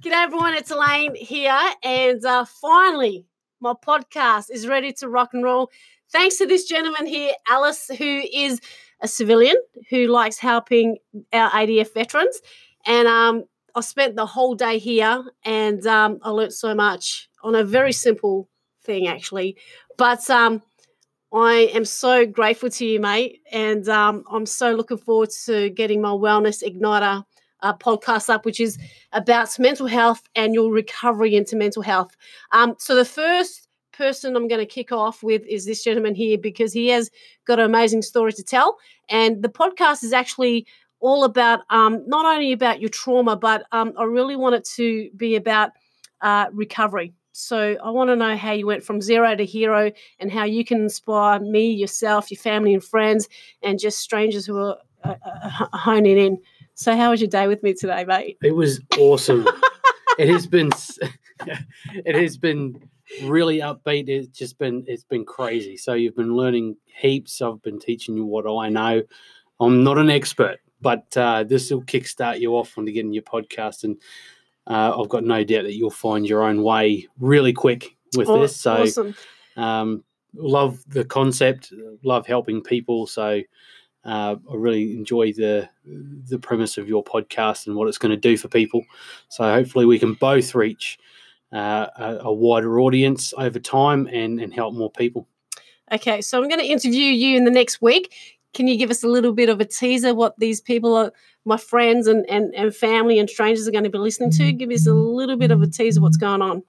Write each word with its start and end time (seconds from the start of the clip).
G'day, 0.00 0.12
everyone. 0.12 0.52
It's 0.52 0.70
Elaine 0.70 1.14
here. 1.14 1.58
And 1.82 2.22
uh, 2.22 2.44
finally, 2.44 3.24
my 3.60 3.72
podcast 3.72 4.50
is 4.50 4.68
ready 4.68 4.92
to 4.94 5.08
rock 5.08 5.30
and 5.32 5.42
roll. 5.42 5.70
Thanks 6.12 6.36
to 6.36 6.46
this 6.46 6.66
gentleman 6.66 7.06
here, 7.06 7.32
Alice, 7.48 7.90
who 7.96 8.22
is 8.30 8.60
a 9.00 9.08
civilian 9.08 9.56
who 9.88 10.08
likes 10.08 10.36
helping 10.36 10.98
our 11.32 11.50
ADF 11.50 11.94
veterans. 11.94 12.42
And 12.84 13.08
um, 13.08 13.44
I 13.74 13.80
spent 13.80 14.16
the 14.16 14.26
whole 14.26 14.54
day 14.54 14.78
here 14.78 15.24
and 15.46 15.86
um, 15.86 16.18
I 16.22 16.28
learnt 16.28 16.52
so 16.52 16.74
much 16.74 17.30
on 17.42 17.54
a 17.54 17.64
very 17.64 17.92
simple 17.92 18.50
thing, 18.82 19.06
actually. 19.06 19.56
But 19.96 20.28
um, 20.28 20.60
I 21.32 21.70
am 21.72 21.86
so 21.86 22.26
grateful 22.26 22.68
to 22.68 22.84
you, 22.84 23.00
mate. 23.00 23.40
And 23.50 23.88
um, 23.88 24.24
I'm 24.30 24.44
so 24.44 24.72
looking 24.72 24.98
forward 24.98 25.30
to 25.46 25.70
getting 25.70 26.02
my 26.02 26.10
Wellness 26.10 26.62
Igniter 26.62 27.24
uh, 27.62 27.74
podcast 27.76 28.28
up, 28.28 28.44
which 28.44 28.60
is 28.60 28.78
about 29.12 29.58
mental 29.58 29.86
health 29.86 30.22
and 30.34 30.54
your 30.54 30.72
recovery 30.72 31.34
into 31.34 31.56
mental 31.56 31.82
health. 31.82 32.16
Um, 32.52 32.74
so 32.78 32.94
the 32.94 33.04
first 33.04 33.68
person 33.92 34.36
I'm 34.36 34.48
going 34.48 34.60
to 34.60 34.66
kick 34.66 34.92
off 34.92 35.22
with 35.22 35.42
is 35.46 35.64
this 35.64 35.82
gentleman 35.82 36.14
here 36.14 36.38
because 36.38 36.72
he 36.72 36.88
has 36.88 37.10
got 37.46 37.58
an 37.58 37.64
amazing 37.64 38.02
story 38.02 38.32
to 38.34 38.42
tell. 38.42 38.76
And 39.08 39.42
the 39.42 39.48
podcast 39.48 40.04
is 40.04 40.12
actually 40.12 40.66
all 41.00 41.24
about 41.24 41.60
um, 41.70 42.02
not 42.06 42.26
only 42.26 42.52
about 42.52 42.80
your 42.80 42.90
trauma, 42.90 43.36
but 43.36 43.64
um, 43.72 43.92
I 43.98 44.04
really 44.04 44.36
want 44.36 44.54
it 44.54 44.64
to 44.76 45.10
be 45.16 45.36
about 45.36 45.70
uh, 46.20 46.46
recovery. 46.52 47.12
So 47.32 47.76
I 47.84 47.90
want 47.90 48.08
to 48.08 48.16
know 48.16 48.34
how 48.34 48.52
you 48.52 48.66
went 48.66 48.82
from 48.82 49.02
zero 49.02 49.36
to 49.36 49.44
hero 49.44 49.92
and 50.18 50.32
how 50.32 50.44
you 50.44 50.64
can 50.64 50.80
inspire 50.80 51.38
me, 51.38 51.70
yourself, 51.70 52.30
your 52.30 52.38
family 52.38 52.72
and 52.72 52.82
friends, 52.82 53.28
and 53.62 53.78
just 53.78 53.98
strangers 53.98 54.46
who 54.46 54.56
are 54.56 54.78
uh, 55.04 55.14
uh, 55.24 55.76
honing 55.76 56.16
in 56.16 56.38
so, 56.76 56.94
how 56.94 57.10
was 57.10 57.22
your 57.22 57.30
day 57.30 57.48
with 57.48 57.62
me 57.62 57.72
today, 57.72 58.04
mate? 58.04 58.36
It 58.42 58.54
was 58.54 58.80
awesome. 58.98 59.48
it 60.18 60.28
has 60.28 60.46
been, 60.46 60.70
it 61.94 62.14
has 62.14 62.36
been 62.36 62.78
really 63.22 63.60
upbeat. 63.60 64.10
It's 64.10 64.28
just 64.28 64.58
been, 64.58 64.84
it's 64.86 65.04
been 65.04 65.24
crazy. 65.24 65.78
So 65.78 65.94
you've 65.94 66.16
been 66.16 66.36
learning 66.36 66.76
heaps. 66.84 67.40
I've 67.40 67.62
been 67.62 67.80
teaching 67.80 68.14
you 68.14 68.26
what 68.26 68.46
I 68.46 68.68
know. 68.68 69.02
I'm 69.58 69.82
not 69.84 69.96
an 69.96 70.10
expert, 70.10 70.58
but 70.82 71.16
uh, 71.16 71.44
this 71.44 71.70
will 71.70 71.82
kickstart 71.82 72.40
you 72.40 72.52
off 72.56 72.76
onto 72.76 72.92
getting 72.92 73.14
your 73.14 73.22
podcast, 73.22 73.84
and 73.84 73.96
uh, 74.66 75.00
I've 75.00 75.08
got 75.08 75.24
no 75.24 75.44
doubt 75.44 75.62
that 75.62 75.76
you'll 75.76 75.88
find 75.88 76.28
your 76.28 76.42
own 76.42 76.62
way 76.62 77.08
really 77.18 77.54
quick 77.54 77.96
with 78.14 78.28
oh, 78.28 78.42
this. 78.42 78.54
So, 78.54 78.82
awesome. 78.82 79.14
um, 79.56 80.04
love 80.34 80.84
the 80.88 81.06
concept, 81.06 81.72
love 82.04 82.26
helping 82.26 82.62
people. 82.62 83.06
So 83.06 83.40
uh, 84.06 84.36
I 84.50 84.54
really 84.54 84.92
enjoy 84.92 85.32
the 85.32 85.68
the 85.84 86.38
premise 86.38 86.78
of 86.78 86.88
your 86.88 87.02
podcast 87.02 87.66
and 87.66 87.74
what 87.74 87.88
it's 87.88 87.98
going 87.98 88.10
to 88.10 88.16
do 88.16 88.36
for 88.36 88.48
people. 88.48 88.84
So 89.28 89.44
hopefully 89.44 89.84
we 89.84 89.98
can 89.98 90.14
both 90.14 90.54
reach 90.54 90.98
uh, 91.52 91.88
a, 91.96 92.18
a, 92.22 92.32
wider 92.32 92.80
audience 92.80 93.34
over 93.36 93.58
time 93.58 94.08
and 94.12 94.40
and 94.40 94.54
help 94.54 94.74
more 94.74 94.90
people. 94.90 95.26
Okay, 95.92 96.20
so 96.20 96.40
I'm 96.40 96.48
going 96.48 96.60
to 96.60 96.66
interview 96.66 97.04
you 97.04 97.36
in 97.36 97.44
the 97.44 97.50
next 97.50 97.82
week. 97.82 98.14
Can 98.54 98.68
you 98.68 98.76
give 98.76 98.90
us 98.90 99.02
a 99.02 99.08
little 99.08 99.32
bit 99.32 99.48
of 99.48 99.60
a 99.60 99.64
teaser 99.64 100.14
what 100.14 100.38
these 100.38 100.60
people 100.60 100.96
are, 100.96 101.12
my 101.44 101.56
friends 101.56 102.06
and, 102.06 102.28
and, 102.30 102.54
and 102.54 102.74
family 102.74 103.18
and 103.18 103.28
strangers 103.28 103.68
are 103.68 103.70
going 103.70 103.84
to 103.84 103.90
be 103.90 103.98
listening 103.98 104.30
to? 104.32 104.52
Give 104.52 104.70
us 104.70 104.86
a 104.86 104.94
little 104.94 105.36
bit 105.36 105.50
of 105.50 105.62
a 105.62 105.66
teaser 105.66 106.00
what's 106.00 106.16
going 106.16 106.42
on. 106.42 106.62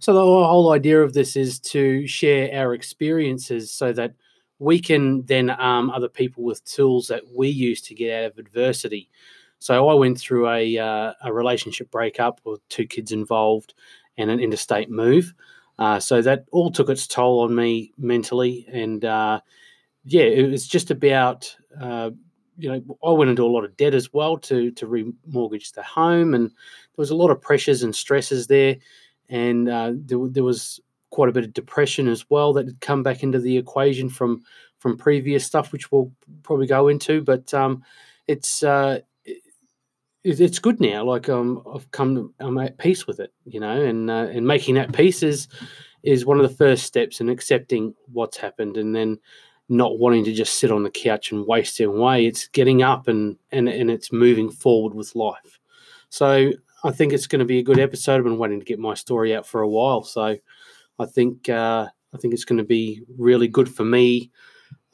So 0.00 0.12
the 0.12 0.20
whole 0.20 0.72
idea 0.72 1.02
of 1.02 1.14
this 1.14 1.36
is 1.36 1.58
to 1.60 2.06
share 2.06 2.52
our 2.54 2.74
experiences 2.74 3.72
so 3.72 3.92
that– 3.92 4.14
we 4.60 4.78
can 4.78 5.24
then 5.24 5.50
arm 5.50 5.90
other 5.90 6.08
people 6.08 6.44
with 6.44 6.64
tools 6.64 7.08
that 7.08 7.22
we 7.34 7.48
use 7.48 7.80
to 7.80 7.94
get 7.94 8.22
out 8.24 8.30
of 8.30 8.38
adversity. 8.38 9.08
So 9.58 9.88
I 9.88 9.94
went 9.94 10.18
through 10.18 10.48
a, 10.50 10.78
uh, 10.78 11.14
a 11.24 11.32
relationship 11.32 11.90
breakup 11.90 12.40
with 12.44 12.66
two 12.68 12.86
kids 12.86 13.10
involved 13.10 13.74
and 14.18 14.30
an 14.30 14.38
interstate 14.38 14.90
move. 14.90 15.34
Uh, 15.78 15.98
so 15.98 16.20
that 16.20 16.44
all 16.52 16.70
took 16.70 16.90
its 16.90 17.06
toll 17.06 17.40
on 17.40 17.54
me 17.54 17.92
mentally. 17.96 18.66
And 18.70 19.02
uh, 19.02 19.40
yeah, 20.04 20.24
it 20.24 20.50
was 20.50 20.68
just 20.68 20.90
about, 20.90 21.56
uh, 21.80 22.10
you 22.58 22.68
know, 22.70 22.96
I 23.02 23.12
went 23.12 23.30
into 23.30 23.44
a 23.44 23.48
lot 23.48 23.64
of 23.64 23.78
debt 23.78 23.94
as 23.94 24.12
well 24.12 24.36
to, 24.38 24.70
to 24.72 24.86
remortgage 24.86 25.72
the 25.72 25.82
home. 25.82 26.34
And 26.34 26.50
there 26.50 26.54
was 26.98 27.10
a 27.10 27.16
lot 27.16 27.30
of 27.30 27.40
pressures 27.40 27.82
and 27.82 27.96
stresses 27.96 28.46
there. 28.46 28.76
And 29.30 29.70
uh, 29.70 29.92
there, 29.94 30.18
there 30.28 30.44
was 30.44 30.80
quite 31.10 31.28
a 31.28 31.32
bit 31.32 31.44
of 31.44 31.52
depression 31.52 32.08
as 32.08 32.24
well 32.30 32.52
that 32.52 32.66
had 32.66 32.80
come 32.80 33.02
back 33.02 33.22
into 33.22 33.38
the 33.38 33.56
equation 33.56 34.08
from 34.08 34.42
from 34.78 34.96
previous 34.96 35.44
stuff, 35.44 35.72
which 35.72 35.92
we'll 35.92 36.10
probably 36.42 36.66
go 36.66 36.88
into. 36.88 37.20
But 37.22 37.52
um, 37.52 37.84
it's 38.26 38.62
uh, 38.62 39.00
it, 40.24 40.40
it's 40.40 40.58
good 40.58 40.80
now. 40.80 41.04
Like 41.04 41.28
um, 41.28 41.62
I've 41.72 41.90
come, 41.90 42.14
to, 42.14 42.34
I'm 42.40 42.58
at 42.58 42.78
peace 42.78 43.06
with 43.06 43.20
it, 43.20 43.32
you 43.44 43.60
know, 43.60 43.82
and 43.82 44.10
uh, 44.10 44.28
and 44.30 44.46
making 44.46 44.74
that 44.76 44.92
peace 44.92 45.22
is 45.22 45.48
is 46.02 46.24
one 46.24 46.40
of 46.40 46.48
the 46.48 46.56
first 46.56 46.84
steps 46.84 47.20
in 47.20 47.28
accepting 47.28 47.94
what's 48.12 48.36
happened, 48.36 48.76
and 48.76 48.94
then 48.94 49.18
not 49.68 49.98
wanting 49.98 50.24
to 50.24 50.34
just 50.34 50.58
sit 50.58 50.72
on 50.72 50.82
the 50.82 50.90
couch 50.90 51.30
and 51.30 51.46
waste 51.46 51.80
it 51.80 51.84
away. 51.84 52.26
It's 52.26 52.48
getting 52.48 52.82
up 52.82 53.08
and 53.08 53.36
and 53.52 53.68
and 53.68 53.90
it's 53.90 54.12
moving 54.12 54.50
forward 54.50 54.94
with 54.94 55.14
life. 55.14 55.58
So 56.08 56.52
I 56.82 56.90
think 56.90 57.12
it's 57.12 57.26
going 57.26 57.40
to 57.40 57.44
be 57.44 57.58
a 57.58 57.64
good 57.64 57.78
episode. 57.78 58.16
I've 58.16 58.24
been 58.24 58.38
waiting 58.38 58.58
to 58.58 58.64
get 58.64 58.78
my 58.78 58.94
story 58.94 59.34
out 59.34 59.46
for 59.46 59.60
a 59.60 59.68
while, 59.68 60.02
so 60.02 60.36
I 61.00 61.06
think 61.06 61.48
uh, 61.48 61.86
I 62.14 62.18
think 62.18 62.34
it's 62.34 62.44
going 62.44 62.58
to 62.58 62.64
be 62.64 63.02
really 63.18 63.48
good 63.48 63.68
for 63.68 63.84
me 63.84 64.30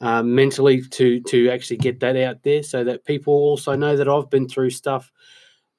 uh, 0.01 0.23
mentally 0.23 0.81
to 0.81 1.21
to 1.21 1.49
actually 1.49 1.77
get 1.77 1.99
that 1.99 2.15
out 2.15 2.43
there, 2.43 2.63
so 2.63 2.83
that 2.83 3.05
people 3.05 3.33
also 3.33 3.75
know 3.75 3.95
that 3.95 4.07
I've 4.07 4.29
been 4.29 4.47
through 4.47 4.71
stuff. 4.71 5.11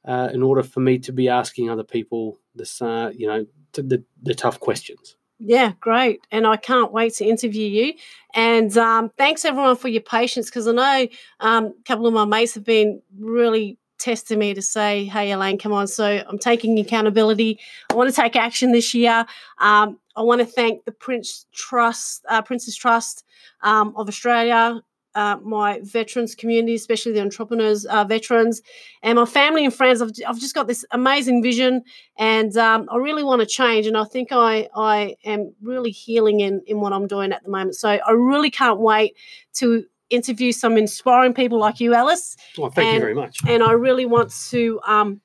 Uh, 0.04 0.30
in 0.32 0.42
order 0.42 0.62
for 0.62 0.80
me 0.80 0.98
to 0.98 1.12
be 1.12 1.28
asking 1.28 1.68
other 1.68 1.84
people 1.84 2.38
this, 2.54 2.80
you 2.80 3.26
know, 3.26 3.44
the, 3.74 4.02
the 4.22 4.34
tough 4.34 4.58
questions. 4.58 5.16
Yeah, 5.38 5.72
great. 5.80 6.20
And 6.30 6.46
I 6.46 6.56
can't 6.56 6.92
wait 6.92 7.14
to 7.14 7.24
interview 7.24 7.66
you. 7.66 7.94
And 8.34 8.76
um, 8.76 9.10
thanks 9.16 9.44
everyone 9.44 9.76
for 9.76 9.88
your 9.88 10.02
patience 10.02 10.46
because 10.46 10.66
I 10.66 10.72
know 10.72 11.08
um, 11.40 11.66
a 11.66 11.82
couple 11.84 12.06
of 12.06 12.12
my 12.12 12.24
mates 12.24 12.54
have 12.54 12.64
been 12.64 13.00
really 13.18 13.78
testing 13.98 14.38
me 14.38 14.54
to 14.54 14.62
say, 14.62 15.04
hey, 15.04 15.30
Elaine, 15.30 15.58
come 15.58 15.72
on. 15.72 15.86
So 15.86 16.22
I'm 16.26 16.38
taking 16.38 16.78
accountability. 16.78 17.60
I 17.90 17.94
want 17.94 18.10
to 18.10 18.16
take 18.16 18.36
action 18.36 18.72
this 18.72 18.94
year. 18.94 19.26
Um, 19.58 19.98
I 20.18 20.22
want 20.22 20.40
to 20.40 20.46
thank 20.46 20.84
the 20.84 20.92
Prince 20.92 21.46
Trust, 21.52 22.24
uh, 22.28 22.42
Prince's 22.42 22.76
Trust 22.76 23.24
um, 23.62 23.94
of 23.96 24.08
Australia, 24.08 24.82
uh, 25.14 25.36
my 25.44 25.80
veterans 25.84 26.34
community, 26.34 26.74
especially 26.74 27.12
the 27.12 27.20
entrepreneurs, 27.20 27.86
uh, 27.86 28.04
veterans, 28.04 28.60
and 29.02 29.16
my 29.16 29.24
family 29.24 29.64
and 29.64 29.72
friends. 29.72 30.02
I've, 30.02 30.10
I've 30.26 30.40
just 30.40 30.56
got 30.56 30.66
this 30.66 30.84
amazing 30.90 31.40
vision, 31.40 31.82
and 32.18 32.56
um, 32.56 32.88
I 32.90 32.96
really 32.96 33.22
want 33.22 33.40
to 33.40 33.46
change. 33.46 33.86
And 33.86 33.96
I 33.96 34.04
think 34.04 34.28
I 34.32 34.68
I 34.74 35.14
am 35.24 35.54
really 35.62 35.90
healing 35.90 36.40
in 36.40 36.62
in 36.66 36.80
what 36.80 36.92
I'm 36.92 37.06
doing 37.06 37.32
at 37.32 37.44
the 37.44 37.50
moment. 37.50 37.76
So 37.76 37.88
I 37.88 38.10
really 38.10 38.50
can't 38.50 38.80
wait 38.80 39.16
to 39.54 39.84
interview 40.10 40.50
some 40.50 40.76
inspiring 40.76 41.32
people 41.32 41.58
like 41.58 41.78
you, 41.80 41.94
Alice. 41.94 42.36
Well, 42.56 42.70
thank 42.70 42.86
and, 42.86 42.94
you 42.94 43.00
very 43.00 43.14
much. 43.14 43.38
And 43.46 43.62
I 43.62 43.72
really 43.72 44.06
want 44.06 44.32
to 44.50 44.80
um, 44.84 45.20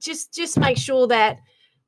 just 0.00 0.32
just 0.32 0.58
make 0.58 0.78
sure 0.78 1.08
that 1.08 1.38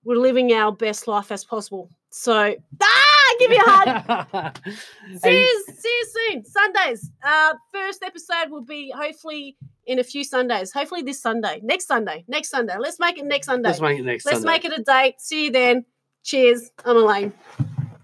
we're 0.03 0.17
living 0.17 0.53
our 0.53 0.73
best 0.73 1.07
life 1.07 1.31
as 1.31 1.45
possible. 1.45 1.91
So, 2.11 2.55
ah, 2.83 3.35
give 3.39 3.51
me 3.51 3.57
a 3.57 3.61
hug. 3.63 4.59
see, 5.23 5.41
you, 5.41 5.65
see 5.79 5.89
you 5.89 6.07
soon. 6.31 6.45
Sundays. 6.45 7.09
Uh, 7.23 7.55
first 7.73 8.03
episode 8.03 8.51
will 8.51 8.65
be 8.65 8.91
hopefully 8.91 9.57
in 9.87 10.01
a 10.01 10.05
few 10.05 10.25
Sundays. 10.25 10.73
Hopefully 10.73 11.03
this 11.03 11.23
Sunday, 11.23 11.61
next 11.63 11.87
Sunday, 11.87 12.25
next 12.27 12.51
Sunday. 12.51 12.77
Let's 12.79 12.99
make 12.99 13.17
it 13.17 13.25
next 13.25 13.47
Sunday. 13.47 13.69
Let's 13.69 13.81
make 13.81 14.01
it 14.01 14.05
next. 14.05 14.27
Let's 14.27 14.39
Sunday. 14.39 14.53
make 14.53 14.65
it 14.65 14.79
a 14.79 14.83
date. 14.83 15.21
See 15.21 15.45
you 15.47 15.53
then. 15.53 15.85
Cheers. 16.25 16.71
I'm 16.85 16.97
Elaine. 16.97 17.33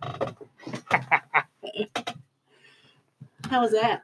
How 3.51 3.63
was 3.63 3.73
that? 3.73 4.03